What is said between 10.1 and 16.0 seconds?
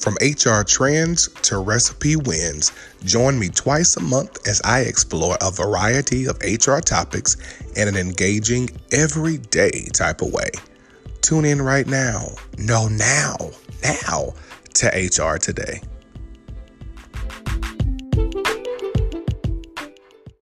of way. Tune in right now. No, now, now to HR Today.